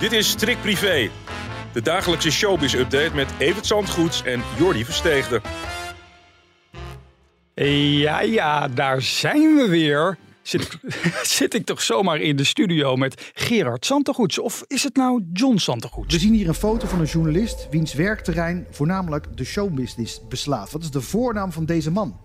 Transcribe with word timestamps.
Dit 0.00 0.12
is 0.12 0.28
Strik 0.30 0.60
Privé, 0.60 1.10
de 1.72 1.82
dagelijkse 1.82 2.30
showbiz-update 2.30 3.14
met 3.14 3.28
Evert 3.38 3.66
Zandgoeds 3.66 4.22
en 4.22 4.42
Jordi 4.58 4.84
Versteegde. 4.84 5.40
Ja, 7.54 8.20
ja, 8.20 8.68
daar 8.68 9.02
zijn 9.02 9.56
we 9.56 9.68
weer. 9.68 10.18
Zit, 10.42 10.78
zit 11.38 11.54
ik 11.54 11.64
toch 11.64 11.82
zomaar 11.82 12.20
in 12.20 12.36
de 12.36 12.44
studio 12.44 12.96
met 12.96 13.30
Gerard 13.34 13.86
Santegoeds? 13.86 14.38
Of 14.38 14.64
is 14.66 14.82
het 14.82 14.96
nou 14.96 15.24
John 15.32 15.56
Santegoeds? 15.56 16.14
We 16.14 16.20
zien 16.20 16.34
hier 16.34 16.48
een 16.48 16.54
foto 16.54 16.86
van 16.86 17.00
een 17.00 17.06
journalist 17.06 17.68
wiens 17.70 17.94
werkterrein 17.94 18.66
voornamelijk 18.70 19.36
de 19.36 19.44
showbusiness 19.44 20.20
beslaat. 20.28 20.70
Wat 20.70 20.82
is 20.82 20.90
de 20.90 21.00
voornaam 21.00 21.52
van 21.52 21.64
deze 21.64 21.90
man? 21.90 22.20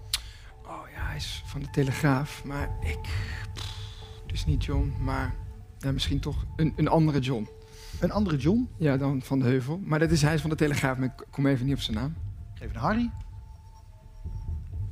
Oh 0.65 0.87
ja, 0.95 1.05
hij 1.05 1.15
is 1.15 1.43
van 1.45 1.61
de 1.61 1.69
Telegraaf. 1.71 2.43
Maar 2.43 2.69
ik... 2.81 3.01
pff, 3.53 3.73
het 4.23 4.33
is 4.33 4.45
niet 4.45 4.65
John, 4.65 4.93
maar 4.99 5.35
ja, 5.79 5.91
misschien 5.91 6.19
toch 6.19 6.45
een, 6.55 6.73
een 6.75 6.87
andere 6.87 7.19
John. 7.19 7.47
Een 7.99 8.11
andere 8.11 8.37
John? 8.37 8.69
Ja, 8.77 8.97
dan 8.97 9.21
Van 9.21 9.39
de 9.39 9.45
Heuvel. 9.45 9.79
Maar 9.83 9.99
dat 9.99 10.11
is, 10.11 10.21
hij 10.21 10.33
is 10.33 10.41
van 10.41 10.49
de 10.49 10.55
Telegraaf, 10.55 10.97
maar 10.97 11.07
ik 11.07 11.25
kom 11.31 11.47
even 11.47 11.65
niet 11.65 11.75
op 11.75 11.81
zijn 11.81 11.97
naam. 11.97 12.15
Geef 12.53 12.69
een 12.69 12.75
Harry. 12.75 13.11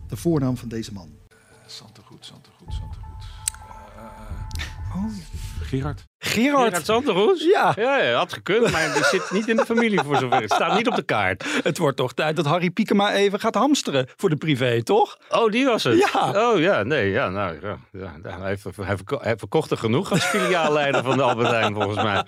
De 0.08 0.16
voornaam 0.16 0.58
van 0.58 0.70
deze 0.70 0.94
man. 0.94 1.10
Santegoed, 1.66 2.26
Santegoed, 2.26 2.74
Santegoed. 2.74 3.03
Oh, 4.96 5.06
Gerard. 5.62 6.06
Gerard. 6.20 6.64
Gerard 6.70 6.86
Sanderhoes? 6.86 7.44
Ja. 7.44 7.74
Ja, 7.76 8.02
ja, 8.02 8.18
had 8.18 8.34
gekund, 8.34 8.72
maar 8.72 8.94
die 8.94 9.04
zit 9.04 9.32
niet 9.32 9.48
in 9.48 9.56
de 9.56 9.66
familie 9.66 10.00
voor 10.00 10.18
zover. 10.18 10.42
Het 10.42 10.52
staat 10.54 10.78
niet 10.78 10.88
op 10.88 10.96
de 10.96 11.04
kaart. 11.04 11.46
Het 11.64 11.78
wordt 11.78 11.98
toch 11.98 12.14
tijd 12.14 12.36
dat 12.36 12.46
Harry 12.46 12.70
Piekema 12.70 13.14
even 13.14 13.40
gaat 13.40 13.56
hamsteren 13.56 14.08
voor 14.16 14.30
de 14.30 14.36
privé, 14.36 14.84
toch? 14.84 15.18
Oh, 15.30 15.52
die 15.52 15.66
was 15.66 15.84
het? 15.84 16.10
Ja. 16.14 16.50
Oh 16.52 16.60
ja, 16.60 16.84
nee, 16.84 17.10
ja, 17.12 17.30
nou, 17.30 17.58
ja, 17.62 17.78
ja, 17.92 18.38
hij, 18.40 18.48
heeft, 18.48 18.64
hij, 18.64 18.96
verko- 18.96 19.20
hij 19.22 19.38
verkocht 19.38 19.72
er 19.72 19.78
genoeg 19.78 20.12
als 20.12 20.24
filiaalleider 20.24 21.04
van 21.04 21.18
de 21.18 21.24
Albert 21.24 21.50
Heijn, 21.50 21.74
volgens 21.74 22.04
mij. 22.04 22.24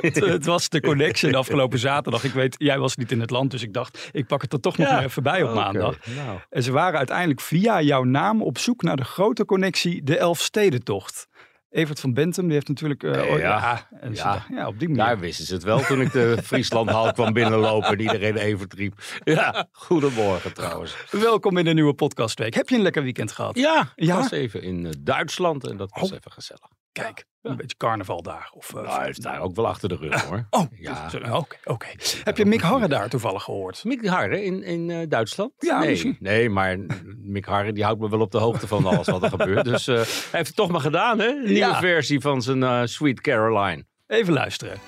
Het, 0.00 0.14
het 0.14 0.44
was 0.44 0.68
de 0.68 0.80
connection 0.80 1.32
de 1.32 1.38
afgelopen 1.38 1.78
zaterdag. 1.78 2.24
Ik 2.24 2.32
weet, 2.32 2.54
jij 2.58 2.78
was 2.78 2.96
niet 2.96 3.12
in 3.12 3.20
het 3.20 3.30
land, 3.30 3.50
dus 3.50 3.62
ik 3.62 3.72
dacht, 3.72 4.08
ik 4.12 4.26
pak 4.26 4.42
het 4.42 4.52
er 4.52 4.60
toch 4.60 4.78
nog 4.78 4.88
maar 4.88 5.04
even 5.04 5.22
bij 5.22 5.42
op 5.42 5.54
maandag. 5.54 5.96
nou. 6.16 6.38
En 6.50 6.62
ze 6.62 6.72
waren 6.72 6.98
uiteindelijk 6.98 7.40
via 7.40 7.80
jouw 7.80 8.04
naam 8.04 8.42
op 8.42 8.58
zoek 8.58 8.82
naar 8.82 8.96
de 8.96 9.04
grote 9.04 9.44
connectie, 9.44 10.02
de 10.02 10.16
Elfstedentocht. 10.18 11.26
Evert 11.74 12.00
van 12.00 12.14
Bentum, 12.14 12.44
die 12.44 12.52
heeft 12.52 12.68
natuurlijk... 12.68 13.02
eh, 13.02 13.32
oh, 13.32 13.38
ja. 13.38 13.86
Ja. 14.12 14.46
ja, 14.50 14.66
op 14.66 14.78
die 14.78 14.88
manier. 14.88 15.04
Daar 15.04 15.18
wisten 15.18 15.44
ze 15.44 15.54
het 15.54 15.62
wel 15.62 15.80
toen 15.80 16.00
ik 16.00 16.12
de 16.12 16.36
Frieslandhal 16.44 17.12
kwam 17.12 17.32
binnenlopen 17.32 17.88
en 17.88 18.00
iedereen 18.00 18.36
even 18.36 18.66
riep. 18.76 19.02
Ja, 19.24 19.68
goedemorgen 19.72 20.54
trouwens. 20.54 20.96
Welkom 21.10 21.56
in 21.58 21.64
de 21.64 21.74
nieuwe 21.74 21.94
podcastweek. 21.94 22.54
Heb 22.54 22.68
je 22.68 22.76
een 22.76 22.82
lekker 22.82 23.02
weekend 23.02 23.32
gehad? 23.32 23.56
Ja, 23.56 23.92
ik 23.94 24.04
Ja? 24.04 24.16
was 24.16 24.30
even 24.30 24.62
in 24.62 24.86
eh, 24.86 24.92
Duitsland 24.98 25.68
en 25.68 25.76
dat 25.76 25.90
was 25.94 26.10
Oh. 26.10 26.16
even 26.16 26.32
gezellig. 26.32 26.68
Kijk, 27.02 27.24
een 27.42 27.56
beetje 27.56 27.76
carnaval 27.76 28.22
daar. 28.22 28.50
Of, 28.54 28.74
eh, 28.74 28.82
Nou, 28.82 29.00
hij 29.00 29.08
is 29.08 29.16
daar 29.16 29.40
ook 29.40 29.56
wel 29.56 29.66
achter 29.66 29.88
de 29.88 29.96
rug 29.96 30.22
hoor. 30.24 30.46
Oh, 30.50 30.62
Ja. 30.70 31.04
dus- 31.04 31.20
eh, 31.20 31.34
oké. 31.64 31.86
Heb 32.24 32.36
je 32.36 32.44
Mick 32.44 32.60
Harre 32.60 32.88
daar 32.88 33.08
toevallig 33.08 33.42
gehoord? 33.42 33.84
Mick 33.84 34.06
Harre 34.06 34.44
in, 34.44 34.62
in 34.62 34.90
eh, 34.90 35.08
Duitsland? 35.08 35.52
Ja, 35.58 35.78
nee, 35.78 35.88
misschien. 35.90 36.16
nee, 36.20 36.50
maar 36.50 36.78
Mick 37.36 37.44
Harre 37.44 37.72
die 37.72 37.84
houdt 37.84 38.00
me 38.00 38.08
wel 38.08 38.20
op 38.20 38.30
de 38.30 38.38
hoogte 38.38 38.66
van 38.66 38.86
alles 38.86 39.06
wat 39.08 39.22
er 39.22 39.28
gebeurt. 39.28 39.64
Dus 39.74 39.86
eh, 39.86 39.94
hij 39.94 40.04
heeft 40.30 40.46
het 40.46 40.56
toch 40.56 40.70
maar 40.70 40.80
gedaan, 40.80 41.18
hè? 41.18 41.26
Een 41.28 41.36
nieuwe 41.42 41.54
Ja. 41.58 41.78
versie 41.80 42.20
van 42.20 42.42
zijn 42.42 42.62
eh, 42.62 42.80
Sweet 42.84 43.20
Caroline. 43.20 43.84
Even 44.06 44.32
luisteren. 44.32 44.78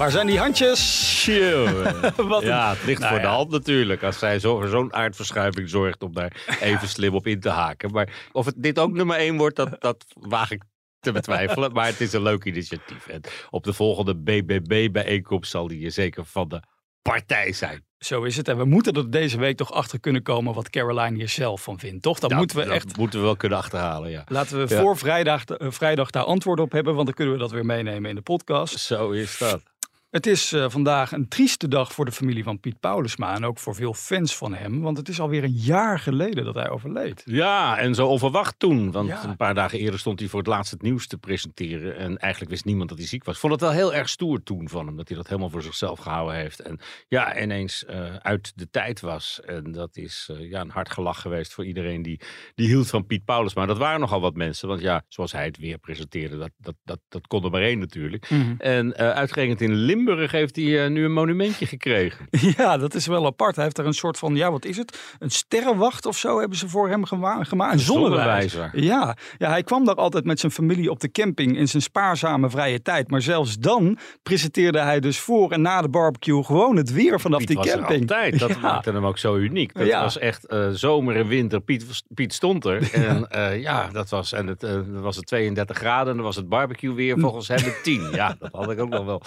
Waar 0.00 0.10
zijn 0.10 0.26
die 0.26 0.38
handjes? 0.38 0.80
Wat 2.16 2.42
ja, 2.42 2.70
het 2.70 2.84
ligt 2.84 3.00
Nou 3.00 3.12
voor 3.12 3.22
ja. 3.22 3.28
de 3.28 3.34
hand 3.36 3.50
natuurlijk. 3.50 4.02
Als 4.02 4.18
zij 4.18 4.38
zo, 4.38 4.66
zo'n 4.66 4.92
aardverschuiving 4.94 5.68
zorgt 5.68 6.02
om 6.02 6.12
daar 6.14 6.56
even 6.60 6.88
slim 6.98 7.14
op 7.14 7.26
in 7.26 7.40
te 7.40 7.48
haken. 7.48 7.90
Maar 7.90 8.28
of 8.32 8.46
het 8.46 8.54
dit 8.58 8.78
ook 8.78 8.92
nummer 8.92 9.16
één 9.16 9.36
wordt, 9.36 9.56
dat, 9.56 9.80
dat 9.80 10.04
waag 10.20 10.50
ik 10.50 10.62
te 11.00 11.12
betwijfelen. 11.12 11.72
Maar 11.72 11.86
het 11.86 12.00
is 12.00 12.12
een 12.12 12.22
leuk 12.22 12.44
initiatief. 12.44 13.06
En 13.06 13.20
op 13.50 13.64
de 13.64 13.72
volgende 13.72 14.16
BBB-bijeenkomst 14.16 15.50
zal 15.50 15.68
die 15.68 15.90
zeker 15.90 16.24
van 16.24 16.48
de 16.48 16.62
partij 17.02 17.52
zijn. 17.52 17.84
Zo 17.98 18.22
is 18.22 18.36
het. 18.36 18.48
En 18.48 18.56
we 18.56 18.64
moeten 18.64 18.92
er 18.94 19.10
deze 19.10 19.38
week 19.38 19.56
toch 19.56 19.72
achter 19.72 20.00
kunnen 20.00 20.22
komen 20.22 20.54
wat 20.54 20.70
Caroline 20.70 21.16
hier 21.16 21.28
zelf 21.28 21.62
van 21.62 21.78
vindt. 21.78 22.02
Toch? 22.02 22.18
Dat- 22.18 22.32
moeten 22.32 22.56
we 22.56 22.64
dat 22.64 22.74
echt. 22.74 22.96
moeten 22.96 23.18
we 23.18 23.24
wel 23.24 23.36
kunnen 23.36 23.58
achterhalen, 23.58 24.10
ja. 24.10 24.24
Laten 24.26 24.66
we 24.66 24.74
Ja. 24.74 24.80
voor 24.80 24.96
vrijdag, 24.98 25.44
eh, 25.44 25.70
vrijdag 25.70 26.10
daar 26.10 26.24
antwoord 26.24 26.60
op 26.60 26.72
hebben, 26.72 26.94
want 26.94 27.06
dan 27.06 27.14
kunnen 27.14 27.34
we 27.34 27.40
dat 27.40 27.50
weer 27.50 27.66
meenemen 27.66 28.10
in 28.10 28.16
de 28.16 28.22
podcast. 28.22 28.78
Zo 28.78 29.10
is 29.10 29.38
dat. 29.38 29.62
Het 30.10 30.26
is 30.26 30.52
eh, 30.52 30.64
vandaag 30.68 31.12
een 31.12 31.28
trieste 31.28 31.68
dag 31.68 31.92
voor 31.92 32.04
de 32.04 32.12
familie 32.12 32.42
van 32.42 32.60
Piet 32.60 32.80
Paulusma 32.80 33.34
en 33.34 33.44
ook 33.44 33.58
voor 33.58 33.74
veel 33.74 33.94
fans 33.94 34.36
van 34.36 34.54
hem, 34.54 34.80
want 34.80 34.96
het 34.96 35.08
is 35.08 35.20
alweer 35.20 35.44
een 35.44 35.52
jaar 35.56 35.98
geleden 35.98 36.44
dat 36.44 36.54
hij 36.54 36.68
overleed. 36.70 37.22
Ja, 37.24 37.78
en 37.78 37.94
zo 37.94 38.06
onverwacht 38.06 38.58
toen. 38.58 38.90
Want 38.90 39.08
Ja. 39.08 39.24
een 39.24 39.36
paar 39.36 39.54
dagen 39.54 39.78
eerder 39.78 40.00
stond 40.00 40.18
hij 40.20 40.28
voor 40.28 40.38
het 40.38 40.48
laatst 40.48 40.70
het 40.70 40.82
nieuws 40.82 41.06
te 41.06 41.18
presenteren. 41.18 41.96
En 41.96 42.16
eigenlijk 42.18 42.52
wist 42.52 42.64
niemand 42.64 42.88
dat 42.88 42.98
hij 42.98 43.06
ziek 43.06 43.24
was. 43.24 43.34
Ik 43.34 43.40
vond 43.40 43.52
het 43.52 43.60
wel 43.62 43.70
heel 43.70 43.94
erg 43.94 44.08
stoer 44.08 44.42
toen 44.42 44.68
van 44.68 44.86
hem. 44.86 44.96
Dat 44.96 45.08
hij 45.08 45.16
dat 45.16 45.28
helemaal 45.28 45.50
voor 45.50 45.62
zichzelf 45.62 45.98
gehouden 45.98 46.34
heeft. 46.36 46.60
En 46.60 46.78
ja, 47.08 47.40
ineens 47.42 47.84
eh, 47.84 48.14
uit 48.16 48.52
de 48.54 48.70
tijd 48.70 49.00
was. 49.00 49.40
En 49.44 49.72
dat 49.72 49.96
is 49.96 50.28
eh, 50.32 50.50
ja, 50.50 50.60
een 50.60 50.70
hard 50.70 50.90
gelach 50.90 51.20
geweest 51.20 51.54
voor 51.54 51.64
iedereen 51.66 52.02
die, 52.02 52.20
die 52.54 52.66
hield 52.66 52.88
van 52.88 53.06
Piet 53.06 53.24
Paulus. 53.24 53.54
Maar 53.54 53.66
dat 53.66 53.78
waren 53.78 54.00
nogal 54.00 54.20
wat 54.20 54.34
mensen. 54.34 54.68
Want 54.68 54.80
ja, 54.80 55.02
zoals 55.08 55.32
hij 55.32 55.44
het 55.44 55.58
weer 55.58 55.78
presenteerde, 55.78 56.38
dat, 56.38 56.50
dat, 56.56 56.74
dat, 56.84 57.00
dat 57.08 57.26
kon 57.26 57.44
er 57.44 57.50
maar 57.50 57.62
één 57.62 57.78
natuurlijk. 57.78 58.30
En 58.58 58.96
eh 58.96 59.10
uitgerekend 59.10 59.60
in 59.60 59.72
Limburg 59.74 59.98
heeft 60.06 60.56
hij 60.56 60.84
eh, 60.84 60.90
nu 60.90 61.04
een 61.04 61.12
monumentje 61.12 61.66
gekregen. 61.66 62.28
Ja, 62.56 62.76
dat 62.78 62.94
is 62.94 63.06
wel 63.06 63.26
apart. 63.26 63.54
Hij 63.54 63.64
heeft 63.64 63.78
er 63.78 63.86
een 63.86 63.92
soort 63.94 64.18
van, 64.18 64.34
ja, 64.36 64.50
wat 64.50 64.64
is 64.64 64.76
het? 64.76 64.98
Een 65.18 65.30
sterrenwacht 65.30 66.06
of 66.06 66.16
zo 66.16 66.38
hebben 66.38 66.58
ze 66.58 66.68
voor 66.68 66.88
hem 66.88 67.04
gema- 67.04 67.44
gemaakt. 67.44 67.72
Een 67.72 67.78
zonnewijzer. 67.78 68.70
Ja. 68.80 69.16
ja, 69.38 69.48
hij 69.48 69.62
kwam 69.62 69.84
daar 69.84 69.94
altijd 69.94 70.24
met 70.24 70.40
zijn 70.40 70.52
familie 70.52 70.90
op 70.90 71.00
de 71.00 71.10
camping 71.10 71.56
in 71.56 71.68
zijn 71.68 71.82
spaarzame 71.82 72.50
vrije 72.50 72.82
tijd. 72.82 73.10
Maar 73.10 73.22
zelfs 73.22 73.58
dan 73.58 73.98
presenteerde 74.22 74.78
hij 74.80 75.00
dus 75.00 75.18
voor 75.18 75.50
en 75.52 75.62
na 75.62 75.82
de 75.82 75.88
barbecue 75.88 76.44
gewoon 76.44 76.76
het 76.76 76.92
weer 76.92 77.20
vanaf 77.20 77.38
Piet 77.38 77.46
die 77.48 77.56
was 77.56 77.66
er 77.66 77.78
camping. 77.78 78.00
altijd. 78.00 78.38
Dat 78.38 78.48
Ja. 78.54 78.58
maakte 78.60 78.90
hem 78.92 79.04
ook 79.06 79.18
zo 79.18 79.36
uniek. 79.36 79.74
Dat 79.74 79.86
Ja. 79.86 80.02
was 80.02 80.18
echt 80.18 80.46
eh, 80.46 80.68
zomer 80.70 81.16
en 81.16 81.26
winter. 81.26 81.60
Piet, 81.60 82.02
Piet 82.14 82.34
stond 82.34 82.64
er. 82.64 82.88
En 83.10 83.28
eh, 83.30 83.60
ja, 83.60 83.88
dat 83.92 84.08
was, 84.10 84.32
en 84.32 84.46
het, 84.46 84.66
was 84.90 85.16
het 85.16 85.26
32 85.26 85.76
graden. 85.76 86.08
En 86.08 86.14
dan 86.16 86.24
was 86.24 86.36
het 86.36 86.48
barbecue 86.48 86.94
weer 86.94 87.18
volgens 87.18 87.48
hem 87.48 87.58
een 87.64 87.74
10. 87.82 88.08
Ja, 88.12 88.36
dat 88.38 88.48
had 88.52 88.70
ik 88.70 88.80
ook 88.80 88.88
nog 88.88 89.04
wel. 89.04 89.22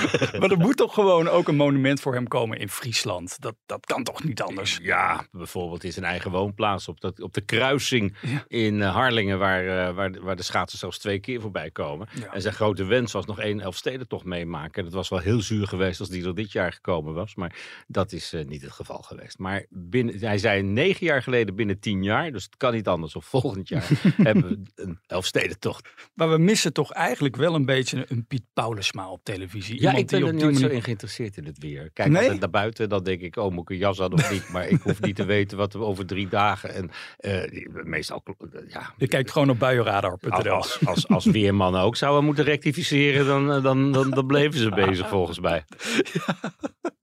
Maar 0.40 0.50
er 0.50 0.58
moet 0.58 0.76
toch 0.76 0.94
gewoon 0.94 1.28
ook 1.28 1.48
een 1.48 1.56
monument 1.56 2.00
voor 2.00 2.14
hem 2.14 2.28
komen 2.28 2.58
in 2.58 2.68
Friesland. 2.68 3.40
Dat, 3.40 3.54
dat 3.66 3.86
kan 3.86 4.04
toch 4.04 4.24
niet 4.24 4.42
anders? 4.42 4.78
Ja, 4.82 5.26
bijvoorbeeld 5.32 5.84
in 5.84 5.92
zijn 5.92 6.04
eigen 6.04 6.30
woonplaats. 6.30 6.88
Op, 6.88 7.00
dat, 7.00 7.20
op 7.20 7.34
de 7.34 7.40
kruising 7.40 8.16
Ja. 8.22 8.44
in 8.48 8.82
eh, 8.82 8.94
Harlingen. 8.94 9.38
Waar, 9.38 9.88
eh, 9.88 9.94
waar, 9.94 10.12
de- 10.12 10.20
waar 10.20 10.36
de 10.36 10.42
schaatsers 10.42 10.80
zelfs 10.80 10.98
twee 10.98 11.18
keer 11.20 11.40
voorbij 11.40 11.70
komen. 11.70 12.08
Ja. 12.14 12.32
En 12.32 12.42
zijn 12.42 12.54
grote 12.54 12.84
wens 12.84 13.12
was 13.12 13.26
nog 13.26 13.38
één 13.40 13.60
Elfstedentocht 13.60 14.24
meemaken. 14.24 14.84
Dat 14.84 14.92
was 14.92 15.08
wel 15.08 15.18
heel 15.18 15.40
zuur 15.40 15.66
geweest 15.66 16.00
als 16.00 16.08
die 16.08 16.24
er 16.26 16.34
dit 16.34 16.52
jaar 16.52 16.72
gekomen 16.72 17.14
was. 17.14 17.34
Maar 17.34 17.54
dat 17.86 18.12
is 18.12 18.32
eh, 18.32 18.44
niet 18.44 18.62
het 18.62 18.72
geval 18.72 18.98
geweest. 19.02 19.38
Maar 19.38 19.66
binnen, 19.68 20.18
hij 20.18 20.38
zei 20.38 20.62
negen 20.62 21.06
jaar 21.06 21.22
geleden 21.22 21.54
binnen 21.54 21.80
tien 21.80 22.02
jaar. 22.02 22.32
Dus 22.32 22.44
het 22.44 22.56
kan 22.56 22.72
niet 22.72 22.88
anders. 22.88 23.16
Of 23.16 23.24
volgend 23.24 23.68
jaar 23.68 23.88
hebben 24.16 24.48
we 24.48 24.82
een 24.82 24.98
Elfstedentocht. 25.06 25.88
Maar 26.14 26.30
we 26.30 26.38
missen 26.38 26.72
toch 26.72 26.92
eigenlijk 26.92 27.36
wel 27.36 27.54
een 27.54 27.64
beetje 27.64 28.04
een 28.08 28.26
Piet 28.26 28.44
Paulusma 28.52 29.08
op 29.10 29.24
televisie. 29.24 29.80
Ja, 29.92 29.98
ik 29.98 30.06
ben 30.06 30.20
die 30.20 30.28
er 30.28 30.34
nooit 30.34 30.58
zo 30.58 30.66
in 30.66 30.82
geïnteresseerd 30.82 31.36
in 31.36 31.44
het 31.44 31.58
weer. 31.58 31.90
Kijk 31.92 32.08
Nee? 32.08 32.22
altijd 32.22 32.40
naar 32.40 32.50
buiten, 32.50 32.88
dan 32.88 33.02
denk 33.04 33.20
ik, 33.20 33.36
oh, 33.36 33.52
moet 33.52 33.62
ik 33.62 33.70
een 33.70 33.76
jas 33.76 34.00
aan 34.00 34.12
of 34.12 34.30
niet? 34.32 34.48
Maar 34.52 34.68
ik 34.68 34.80
hoef 34.82 35.00
niet 35.00 35.16
te 35.16 35.24
weten 35.24 35.56
wat 35.56 35.72
we 35.72 35.78
over 35.78 36.06
drie 36.06 36.28
dagen. 36.28 36.74
En 36.74 36.90
eh, 37.16 37.66
meestal, 37.84 38.22
eh, 38.24 38.60
ja. 38.68 38.94
Je 38.96 39.08
kijkt 39.08 39.30
gewoon 39.30 39.50
op 39.50 39.58
buienradar.nl. 39.58 40.52
Als, 40.52 40.86
als, 40.86 41.08
als 41.08 41.24
weermannen 41.24 41.80
ook 41.80 41.96
zouden 41.96 42.24
moeten 42.24 42.44
rectificeren, 42.44 43.26
dan, 43.26 43.52
eh, 43.52 43.62
dan, 43.62 43.92
dan, 43.92 44.10
dan 44.10 44.26
bleven 44.26 44.58
ze 44.60 44.68
bezig 44.70 45.08
volgens 45.08 45.40
mij. 45.40 45.64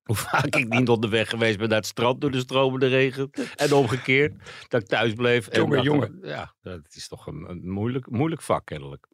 Hoe 0.03 0.15
vaak 0.15 0.55
ik 0.55 0.67
niet 0.69 0.89
onderweg 0.89 1.29
geweest 1.29 1.57
ben 1.57 1.67
naar 1.69 1.77
het 1.77 1.85
strand 1.87 2.21
door 2.21 2.31
de 2.31 2.39
stromende 2.39 2.87
regen. 2.87 3.29
En 3.55 3.73
omgekeerd, 3.73 4.33
dat 4.67 4.81
ik 4.81 4.87
thuis 4.87 5.13
bleef. 5.13 5.47
en 5.47 5.59
Jongen, 5.59 5.75
dat- 5.75 5.85
jongen. 5.85 6.19
Ja, 6.21 6.53
dat 6.61 6.81
is 6.89 7.07
toch 7.07 7.27
een, 7.27 7.45
een 7.49 7.69
moeilijk, 7.69 8.09
moeilijk 8.09 8.41
vak 8.41 8.65
kennelijk. 8.65 9.07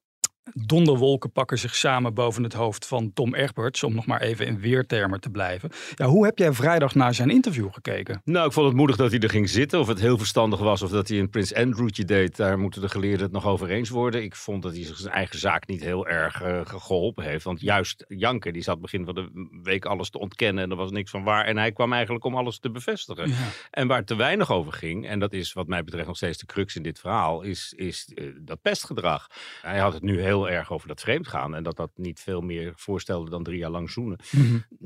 Donderwolken 0.54 1.31
pakken 1.31 1.60
zich 1.60 1.75
samen 1.75 2.13
boven 2.13 2.44
het 2.44 2.54
hoofd 2.54 2.88
van 2.88 3.13
Tom 3.13 3.36
Egberts, 3.36 3.84
om 3.84 3.94
nog 3.94 4.06
maar 4.06 4.22
even 4.22 4.45
in 4.45 4.60
weertermen 4.60 5.22
te 5.22 5.30
blijven. 5.30 5.69
Ja, 5.95 6.06
hoe 6.06 6.25
heb 6.25 6.38
jij 6.38 6.54
vrijdag 6.54 6.95
naar 6.95 7.13
zijn 7.13 7.30
interview 7.30 7.68
gekeken? 7.72 8.22
Nou, 8.25 8.48
ik 8.48 8.54
vond 8.54 8.68
het 8.68 8.75
moedig 8.75 8.95
dat 8.95 9.12
hij 9.12 9.19
er 9.19 9.30
ging 9.30 9.50
zitten. 9.50 9.80
Of 9.80 9.88
het 9.88 10.00
heel 10.00 10.18
verstandig 10.18 10.60
was 10.60 10.81
of 10.81 10.90
dat 10.90 11.07
hij 11.07 11.19
een 11.19 11.30
Prins 11.30 11.54
Andrewtje 11.54 12.06
deed. 12.06 12.36
Daar 12.36 12.60
moeten 12.60 12.81
de 12.81 12.90
geleerden 12.90 13.22
het 13.22 13.31
nog 13.31 13.45
over 13.45 13.69
eens 13.69 13.90
worden. 13.90 14.24
Ik 14.24 14.36
vond 14.36 14.63
dat 14.63 14.74
hij 14.74 14.84
zich 14.84 14.98
zijn 14.98 15.13
eigen 15.13 15.40
zaak 15.40 15.68
niet 15.68 15.81
heel 15.81 16.07
erg 16.07 16.42
eh, 16.42 16.62
geholpen 16.63 17.24
heeft. 17.24 17.44
Want 17.44 17.62
juist 17.62 18.06
Janke, 18.07 18.51
die 18.51 18.63
zat 18.63 18.81
begin 18.81 19.06
van 19.06 19.16
de 19.16 19.50
week 19.63 19.86
alles 19.86 20.10
te 20.10 20.19
ontkennen. 20.19 20.63
En 20.63 20.69
er 20.69 20.75
was 20.75 20.92
niks 20.92 21.12
van 21.12 21.24
waar. 21.24 21.46
En 21.46 21.57
hij 21.57 21.72
kwam 21.72 21.94
eigenlijk 21.94 22.25
om 22.25 22.36
alles 22.36 22.60
te 22.60 22.72
bevestigen. 22.72 23.34
En 23.72 23.88
waar 23.88 23.98
het 23.98 24.07
te 24.07 24.16
weinig 24.16 24.51
over 24.51 24.74
ging, 24.74 25.07
en 25.07 25.19
dat 25.19 25.34
is 25.34 25.54
wat 25.54 25.68
mij 25.68 25.84
betreft 25.84 26.07
nog 26.07 26.18
steeds 26.18 26.38
de 26.38 26.46
crux 26.46 26.75
in 26.75 26.84
dit 26.84 27.00
verhaal, 27.00 27.42
is, 27.42 27.74
is 27.75 28.12
eh, 28.16 28.25
dat 28.39 28.62
pestgedrag. 28.62 29.28
Hij 29.62 29.80
had 29.80 29.94
het 29.94 30.04
nu 30.04 30.22
heel 30.22 30.32
erg 30.41 30.71
over 30.71 30.88
dat 30.88 31.01
vreemdgaan. 31.01 31.56
En 31.56 31.63
dat 31.63 31.75
dat 31.75 31.91
niet 31.95 32.19
veel 32.19 32.41
meer 32.41 32.74
voorstelde 32.75 33.30
dan 33.30 33.44
drie 33.44 33.57
jaar 33.57 33.69
lang 33.69 33.89
zoenen. 33.89 34.18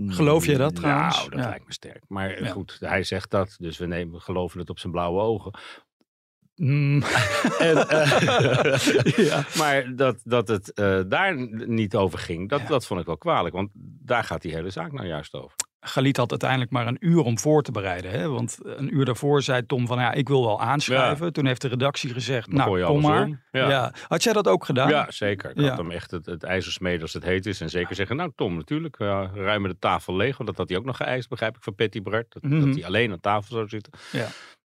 Geloof 0.08 0.46
je 0.46 0.58
dat 0.58 0.76
trouwens? 0.76 1.18
Nou, 1.18 1.30
dat 1.30 1.40
Ja. 1.40 1.50
lijkt 1.50 1.66
me 1.66 1.74
sterk. 1.74 2.04
Maar 2.08 2.30
eh, 2.30 2.46
Ja. 2.46 2.52
goed, 2.52 2.78
hij 2.80 3.04
zegt 3.04 3.32
dat, 3.32 3.56
dus 3.60 3.78
we 3.78 3.86
nemen, 3.86 4.22
geloven 4.22 4.60
het 4.60 4.70
op 4.70 4.80
zijn 4.80 4.92
blauwe 4.92 5.22
ogen. 5.22 5.54
Mm, 6.56 7.04
En, 7.60 7.88
eh, 7.90 9.18
ja. 9.28 9.46
Maar 9.62 9.96
dat, 9.96 10.20
dat 10.24 10.48
het 10.48 10.74
eh, 10.74 11.02
daar 11.08 11.36
niet 11.68 11.96
over 11.96 12.20
ging, 12.20 12.50
dat, 12.50 12.68
dat 12.68 12.86
vond 12.86 13.00
ik 13.00 13.06
wel 13.06 13.18
kwalijk. 13.18 13.56
Want 13.56 13.70
daar 14.04 14.24
gaat 14.24 14.42
die 14.42 14.54
hele 14.54 14.70
zaak 14.70 14.92
nou 14.92 15.08
juist 15.08 15.34
over. 15.34 15.56
Galit 15.80 16.18
had 16.18 16.30
uiteindelijk 16.32 16.72
maar 16.72 16.88
een 16.88 16.98
uur 17.00 17.20
om 17.22 17.40
voor 17.40 17.64
te 17.64 17.72
bereiden. 17.72 18.12
Hè? 18.12 18.30
Want 18.30 18.58
een 18.64 18.96
uur 18.96 19.06
daarvoor 19.06 19.42
zei 19.42 19.66
Tom 19.66 19.88
van 19.88 20.00
ja, 20.00 20.12
ik 20.12 20.28
wil 20.28 20.46
wel 20.46 20.62
aanschrijven. 20.62 21.34
Toen 21.34 21.46
heeft 21.46 21.62
de 21.62 21.68
redactie 21.68 22.14
gezegd, 22.14 22.46
Dan 22.48 22.56
nou 22.58 22.84
kom 22.84 23.02
maar. 23.02 23.28
Ja. 23.52 23.70
Ja. 23.70 23.94
Had 24.08 24.24
jij 24.24 24.34
dat 24.34 24.48
ook 24.48 24.66
gedaan? 24.66 24.90
Ja, 24.90 25.12
zeker. 25.12 25.50
Ik 25.50 25.60
Ja. 25.60 25.68
had 25.70 25.78
hem 25.78 25.92
echt 25.92 26.12
het, 26.12 26.26
het 26.26 26.44
ijzer 26.44 26.72
smeden 26.72 27.02
als 27.02 27.14
het 27.14 27.24
heet 27.24 27.46
is. 27.46 27.62
En 27.62 27.70
zeker 27.70 27.96
zeggen, 27.96 28.16
nou 28.16 28.32
Tom, 28.36 28.56
natuurlijk, 28.56 29.00
uh, 29.00 29.24
ruimen 29.34 29.70
de 29.70 29.80
tafel 29.80 30.16
leeg. 30.16 30.38
Want 30.38 30.50
dat 30.50 30.58
had 30.58 30.70
hij 30.70 30.78
ook 30.78 30.86
nog 30.86 30.98
geëist, 30.98 31.30
begrijp 31.30 31.56
ik, 31.56 31.64
van 31.64 31.76
Patty 31.76 32.02
Bart. 32.02 32.34
Dat, 32.34 32.44
Mhm. 32.44 32.66
dat 32.66 32.76
hij 32.76 32.86
alleen 32.86 33.12
aan 33.12 33.20
tafel 33.20 33.56
zou 33.56 33.68
zitten. 33.68 33.94
Ja. 34.12 34.28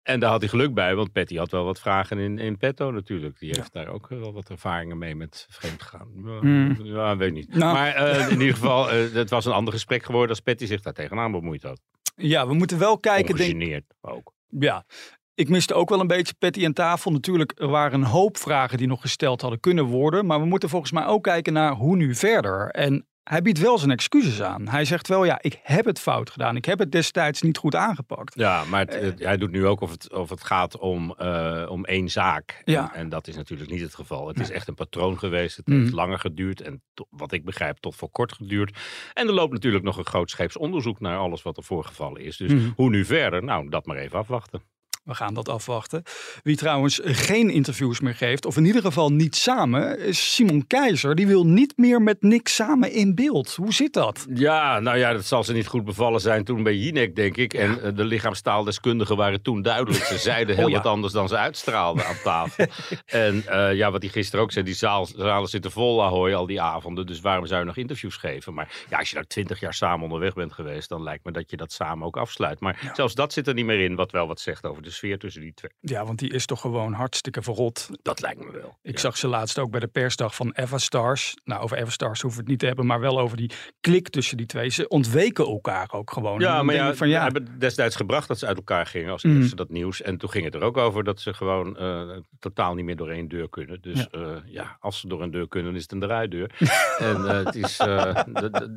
En 0.05 0.19
daar 0.19 0.29
had 0.29 0.39
hij 0.39 0.49
geluk 0.49 0.73
bij, 0.73 0.95
want 0.95 1.11
Patty 1.11 1.35
had 1.35 1.51
wel 1.51 1.63
wat 1.65 1.79
vragen 1.79 2.17
in, 2.17 2.37
in 2.39 2.57
petto 2.57 2.91
natuurlijk. 2.91 3.39
Die 3.39 3.49
heeft 3.55 3.73
daar 3.73 3.87
ook 3.87 4.07
wel 4.07 4.33
wat 4.33 4.49
ervaringen 4.49 4.97
mee 4.97 5.15
met 5.15 5.45
vreemdgaan. 5.49 6.07
Ja, 6.25 6.39
Mm. 6.41 6.77
ja 6.83 7.17
weet 7.17 7.33
niet. 7.33 7.55
Nou. 7.55 7.73
Maar 7.73 7.93
eh, 7.95 8.25
in 8.31 8.39
ieder 8.39 8.53
geval, 8.55 8.91
eh, 8.91 9.13
het 9.13 9.29
was 9.29 9.45
een 9.45 9.51
ander 9.51 9.73
gesprek 9.73 10.03
geworden 10.03 10.29
als 10.29 10.39
Patty 10.39 10.65
zich 10.65 10.81
daar 10.81 10.93
tegenaan 10.93 11.31
bemoeid 11.31 11.63
had. 11.63 11.81
Ja, 12.15 12.47
we 12.47 12.53
moeten 12.53 12.79
wel 12.79 12.99
kijken. 12.99 13.35
Denk, 13.35 13.53
Ongegeneerd 13.53 13.83
ook. 14.01 14.33
ja, 14.49 14.85
ik 15.33 15.49
miste 15.49 15.73
ook 15.73 15.89
wel 15.89 15.99
een 15.99 16.07
beetje 16.07 16.33
Patty 16.33 16.65
aan 16.65 16.73
tafel. 16.73 17.11
Natuurlijk, 17.11 17.53
er 17.57 17.67
waren 17.67 18.01
een 18.01 18.07
hoop 18.07 18.37
vragen 18.37 18.77
die 18.77 18.87
nog 18.87 19.01
gesteld 19.01 19.41
hadden 19.41 19.59
kunnen 19.59 19.85
worden. 19.85 20.25
Maar 20.25 20.39
we 20.39 20.45
moeten 20.45 20.69
volgens 20.69 20.91
mij 20.91 21.05
ook 21.05 21.23
kijken 21.23 21.53
naar 21.53 21.71
hoe 21.73 21.95
nu 21.95 22.15
verder. 22.15 22.69
En 22.69 23.07
hij 23.29 23.41
biedt 23.41 23.59
wel 23.59 23.77
zijn 23.77 23.91
excuses 23.91 24.41
aan. 24.41 24.67
Hij 24.67 24.85
zegt 24.85 25.07
wel, 25.07 25.23
ja, 25.25 25.37
ik 25.41 25.59
heb 25.63 25.85
het 25.85 25.99
fout 25.99 26.29
gedaan. 26.29 26.55
Ik 26.55 26.65
heb 26.65 26.79
het 26.79 26.91
destijds 26.91 27.41
niet 27.41 27.57
goed 27.57 27.75
aangepakt. 27.75 28.33
Ja, 28.35 28.63
maar 28.65 28.79
het, 28.79 28.93
het- 29.01 29.19
hij 29.19 29.37
doet 29.37 29.51
nu 29.51 29.65
ook 29.65 29.81
of 29.81 29.91
het, 29.91 30.13
of 30.13 30.29
het 30.29 30.43
gaat 30.43 30.77
om, 30.77 31.13
eh, 31.17 31.65
om 31.69 31.85
één 31.85 32.09
zaak. 32.09 32.61
Ja. 32.65 32.93
En, 32.93 32.99
en 32.99 33.09
dat 33.09 33.27
is 33.27 33.35
natuurlijk 33.35 33.69
niet 33.71 33.81
het 33.81 33.95
geval. 33.95 34.27
Het 34.27 34.39
is 34.39 34.49
echt 34.49 34.67
een 34.67 34.73
patroon 34.75 35.19
geweest. 35.19 35.57
Het 35.57 35.67
Mhm. 35.67 35.79
heeft 35.79 35.93
langer 35.93 36.19
geduurd 36.19 36.61
en 36.61 36.81
to- 36.93 37.07
wat 37.09 37.31
ik 37.31 37.45
begrijp 37.45 37.77
tot 37.77 37.95
voor 37.95 38.09
kort 38.09 38.33
geduurd. 38.33 38.77
En 39.13 39.27
er 39.27 39.33
loopt 39.33 39.53
natuurlijk 39.53 39.83
nog 39.83 39.97
een 39.97 40.05
grootscheeps 40.05 40.57
onderzoek 40.57 40.99
naar 40.99 41.17
alles 41.17 41.41
wat 41.41 41.57
er 41.57 41.63
voorgevallen 41.63 42.21
is. 42.21 42.37
Dus 42.37 42.53
Mhm. 42.53 42.69
hoe 42.75 42.89
nu 42.89 43.05
verder? 43.05 43.43
Nou, 43.43 43.69
dat 43.69 43.85
maar 43.85 43.97
even 43.97 44.19
afwachten. 44.19 44.61
We 45.05 45.13
gaan 45.13 45.33
dat 45.33 45.49
afwachten. 45.49 46.03
Wie 46.43 46.55
trouwens 46.55 46.99
geen 47.03 47.49
interviews 47.49 47.99
meer 47.99 48.15
geeft, 48.15 48.45
of 48.45 48.57
in 48.57 48.65
ieder 48.65 48.81
geval 48.81 49.11
niet 49.11 49.35
samen, 49.35 49.99
is 49.99 50.33
Simon 50.33 50.67
Keizer. 50.67 51.15
Die 51.15 51.27
wil 51.27 51.45
niet 51.45 51.73
meer 51.77 52.01
met 52.01 52.21
Nick 52.21 52.47
samen 52.47 52.91
in 52.91 53.15
beeld. 53.15 53.55
Hoe 53.55 53.73
zit 53.73 53.93
dat? 53.93 54.25
Ja, 54.33 54.79
nou 54.79 54.97
ja, 54.97 55.13
dat 55.13 55.25
zal 55.25 55.43
ze 55.43 55.53
niet 55.53 55.67
goed 55.67 55.85
bevallen 55.85 56.21
zijn 56.21 56.43
toen 56.43 56.63
bij 56.63 56.75
Jinek, 56.75 57.15
denk 57.15 57.37
ik. 57.37 57.53
En 57.53 57.81
eh, 57.81 57.95
de 57.95 58.03
lichaamstaaldeskundigen 58.03 59.17
waren 59.17 59.41
toen 59.41 59.61
duidelijk. 59.61 60.03
Ze 60.03 60.17
zeiden 60.17 60.55
heel 60.55 60.65
Oh 60.65 60.71
ja. 60.71 60.77
wat 60.77 60.85
anders 60.85 61.13
dan 61.13 61.27
ze 61.27 61.37
uitstraalden 61.37 62.05
aan 62.05 62.17
tafel. 62.23 62.65
en 63.05 63.47
eh, 63.47 63.73
ja, 63.73 63.91
wat 63.91 64.01
hij 64.01 64.11
gisteren 64.11 64.45
ook 64.45 64.51
zei, 64.51 64.65
die 64.65 64.73
zaal, 64.73 65.05
zalen 65.05 65.49
zitten 65.49 65.71
vol 65.71 66.03
ahoy 66.03 66.33
al 66.33 66.45
die 66.45 66.61
avonden. 66.61 67.05
Dus 67.05 67.21
waarom 67.21 67.45
zou 67.45 67.59
je 67.59 67.65
nog 67.65 67.77
interviews 67.77 68.15
geven? 68.15 68.53
Maar 68.53 68.85
ja, 68.89 68.97
als 68.97 69.09
je 69.09 69.15
nou 69.15 69.27
twintig 69.27 69.59
jaar 69.59 69.73
samen 69.73 70.03
onderweg 70.03 70.33
bent 70.33 70.53
geweest, 70.53 70.89
dan 70.89 71.03
lijkt 71.03 71.25
me 71.25 71.31
dat 71.31 71.49
je 71.49 71.57
dat 71.57 71.71
samen 71.71 72.07
ook 72.07 72.17
afsluit. 72.17 72.59
Maar 72.59 72.91
zelfs 72.93 73.13
dat 73.13 73.33
zit 73.33 73.47
er 73.47 73.53
niet 73.53 73.65
meer 73.65 73.79
in, 73.79 73.95
wat 73.95 74.11
wel 74.11 74.27
wat 74.27 74.39
zegt 74.39 74.65
over 74.65 74.83
de 74.83 74.91
sfeer 74.95 75.17
tussen 75.19 75.41
die 75.41 75.53
twee. 75.53 75.71
Ja, 75.79 76.05
want 76.05 76.19
die 76.19 76.31
is 76.33 76.45
toch 76.45 76.61
gewoon 76.61 76.93
hartstikke 76.93 77.41
verrot. 77.41 77.89
Dat 78.01 78.21
lijkt 78.21 78.45
me 78.45 78.51
wel. 78.51 78.77
Ik 78.81 78.93
Ja. 78.93 78.99
zag 78.99 79.17
ze 79.17 79.27
laatst 79.27 79.59
ook 79.59 79.71
bij 79.71 79.79
de 79.79 79.87
persdag 79.87 80.35
van 80.35 80.51
Eva 80.53 80.77
Stars. 80.77 81.33
Nou, 81.43 81.61
over 81.61 81.77
Eva 81.77 81.89
Stars 81.89 82.21
hoeven 82.21 82.39
we 82.39 82.43
het 82.43 82.51
niet 82.51 82.59
te 82.59 82.65
hebben, 82.65 82.85
maar 82.85 82.99
wel 82.99 83.19
over 83.19 83.37
die 83.37 83.51
klik 83.81 84.09
tussen 84.09 84.37
die 84.37 84.45
twee. 84.45 84.69
Ze 84.69 84.87
ontweken 84.87 85.45
elkaar 85.45 85.87
ook 85.91 86.11
gewoon. 86.11 86.39
Ja, 86.39 86.63
maar 86.63 86.75
ja, 86.75 86.93
van 86.95 87.07
we 87.07 87.13
ja, 87.13 87.23
hebben 87.23 87.43
het 87.43 87.59
destijds 87.59 87.95
gebracht 87.95 88.27
dat 88.27 88.39
ze 88.39 88.45
uit 88.47 88.57
elkaar 88.57 88.85
gingen 88.85 89.11
als 89.11 89.23
Mhm. 89.23 89.35
eerste 89.37 89.55
dat 89.55 89.69
nieuws. 89.69 90.01
En 90.01 90.17
toen 90.17 90.29
ging 90.29 90.45
het 90.45 90.55
er 90.55 90.61
ook 90.61 90.77
over 90.77 91.03
dat 91.03 91.19
ze 91.21 91.33
gewoon 91.33 91.77
eh, 91.77 92.17
totaal 92.39 92.73
niet 92.73 92.85
meer 92.85 92.95
door 92.95 93.09
één 93.09 93.27
deur 93.27 93.49
kunnen. 93.49 93.81
Dus 93.81 94.07
Ja. 94.11 94.19
ja, 94.19 94.41
ja 94.45 94.77
als 94.79 94.99
ze 94.99 95.07
door 95.07 95.21
een 95.21 95.31
deur 95.31 95.47
kunnen, 95.47 95.75
is 95.75 95.81
het 95.81 95.91
een 95.91 95.99
draaideur. 95.99 96.51
en 96.97 97.27
eh, 97.27 97.45
het 97.45 97.55
is, 97.55 97.77
eh, 97.79 98.23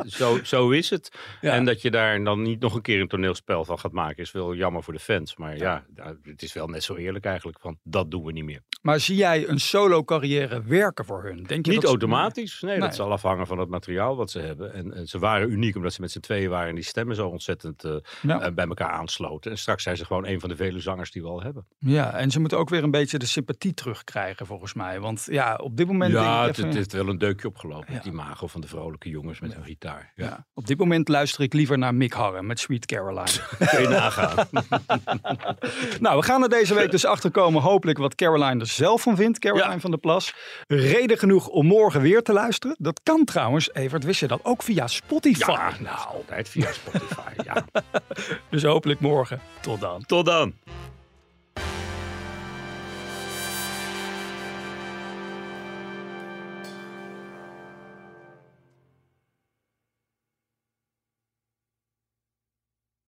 zo, 0.06 0.38
zo 0.44 0.70
is 0.70 0.90
het. 0.90 1.12
Ja. 1.40 1.52
En 1.52 1.64
dat 1.64 1.82
je 1.82 1.90
daar 1.90 2.24
dan 2.24 2.42
niet 2.42 2.60
nog 2.60 2.74
een 2.74 2.82
keer 2.82 3.00
een 3.00 3.08
toneelspel 3.08 3.64
van 3.64 3.78
gaat 3.78 3.92
maken, 3.92 4.22
is 4.22 4.32
wel 4.32 4.54
jammer 4.54 4.82
voor 4.82 4.92
de 4.92 4.98
fans. 5.00 5.36
Maar 5.36 5.56
ja, 5.56 5.84
ja, 6.08 6.31
het 6.31 6.43
is 6.43 6.52
wel 6.52 6.66
net 6.66 6.82
zo 6.82 6.94
eerlijk 6.94 7.25
eigenlijk 7.25 7.60
van, 7.60 7.78
dat 7.82 8.10
doen 8.10 8.25
we 8.25 8.32
niet 8.32 8.44
meer. 8.44 8.62
maar 8.82 9.00
zie 9.00 9.16
jij 9.16 9.49
een 9.49 9.60
solo 9.60 10.05
carrière 10.05 10.62
werken 10.62 11.05
voor 11.05 11.22
hun? 11.25 11.43
Denk 11.43 11.64
je 11.66 11.70
Niet 11.72 11.81
dat 11.81 11.90
automatisch. 11.90 12.60
Nee, 12.60 12.70
Nee. 12.70 12.81
dat 12.81 12.94
zal 12.94 13.12
afhangen 13.12 13.46
van 13.46 13.58
het 13.58 13.69
materiaal 13.69 14.16
wat 14.16 14.31
ze 14.31 14.38
hebben. 14.40 14.72
En, 14.72 14.93
en 14.94 15.06
ze 15.06 15.19
waren 15.19 15.50
uniek 15.50 15.76
omdat 15.76 15.93
ze 15.93 16.00
met 16.00 16.10
z'n 16.10 16.20
tweeën 16.20 16.50
waren 16.50 16.69
en 16.69 16.75
die 16.75 16.84
stemmen 16.84 17.16
zo 17.16 17.28
ontzettend 17.28 17.84
eh, 17.84 17.96
Ja. 18.22 18.40
eh, 18.40 18.52
bij 18.52 18.66
elkaar 18.66 18.90
aansloten. 18.90 19.50
En 19.50 19.58
straks 19.58 19.82
zijn 19.82 19.96
ze 19.96 20.05
gewoon 20.05 20.26
een 20.26 20.40
van 20.40 20.49
de 20.49 20.56
vele 20.56 20.81
zangers 20.81 21.10
die 21.10 21.22
we 21.22 21.28
al 21.28 21.43
hebben. 21.43 21.66
Ja, 21.78 22.12
en 22.14 22.31
ze 22.31 22.40
moeten 22.40 22.58
ook 22.58 22.69
weer 22.69 22.82
een 22.82 22.90
beetje 22.90 23.19
de 23.19 23.26
sympathie 23.26 23.75
terugkrijgen 23.75 24.46
volgens 24.46 24.75
mij. 24.75 25.00
Want 25.00 25.26
ja, 25.31 25.54
op 25.56 25.76
dit 25.76 25.87
moment 25.87 26.12
denk 26.12 26.25
ja, 26.25 26.40
ik 26.40 26.46
het, 26.46 26.56
even- 26.56 26.69
het 26.69 26.76
heeft 26.76 26.93
wel 26.93 27.08
een 27.08 27.19
deukje 27.19 27.49
opgelopen. 27.49 27.94
Ja. 27.94 28.00
Die 28.00 28.12
imago 28.12 28.46
van 28.46 28.61
de 28.61 28.69
vrolijke 28.69 29.08
jongens 29.08 29.40
met 29.40 29.54
hun 29.54 29.64
gitaar. 29.64 30.12
Ja. 30.16 30.25
Ja. 30.25 30.46
Op 30.54 30.66
dit 30.66 30.78
moment 30.78 31.08
luister 31.08 31.43
ik 31.43 31.52
liever 31.52 31.78
naar 31.78 31.94
Mick 31.94 32.12
Harren 32.12 32.46
met 32.46 32.58
Sweet 32.61 32.87
Caroline. 32.87 33.26
Kun 33.70 33.82
je 33.82 33.88
nagaan. 33.88 34.46
nou, 36.06 36.18
we 36.18 36.24
gaan 36.24 36.42
er 36.42 36.48
deze 36.48 36.74
week 36.74 36.90
dus 36.90 37.04
achter 37.04 37.30
komen 37.30 37.62
hopelijk 37.62 37.98
wat 37.98 38.14
Caroline 38.14 38.60
er 38.60 38.66
zelf 38.66 39.02
van 39.02 39.16
vindt, 39.16 39.38
Caroline 39.38 39.72
Ja. 39.72 39.80
van 39.80 39.90
der 39.90 40.00
Plas. 40.00 40.34
Reden 40.68 41.18
genoeg 41.18 41.48
om 41.48 41.66
morgen 41.66 42.00
weer 42.00 42.23
te 42.23 42.32
luisteren. 42.32 42.76
Dat 42.78 43.00
kan 43.02 43.25
trouwens, 43.25 43.75
Evert, 43.75 44.04
wist 44.04 44.20
je 44.20 44.26
dat 44.26 44.40
ook 44.42 44.62
via 44.62 44.87
Spotify? 44.87 45.50
ja, 45.50 45.73
nou, 45.80 45.99
altijd 46.08 46.49
via 46.49 46.73
Spotify. 46.73 47.20
Ja. 47.44 47.64
Dus 48.50 48.62
hopelijk 48.62 49.00
morgen. 49.00 49.40
Tot 49.61 49.80
dan. 49.80 50.04
Tot 50.06 50.26
dan. 50.26 50.52